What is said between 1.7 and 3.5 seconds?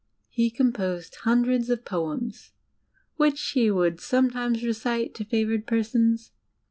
poems, which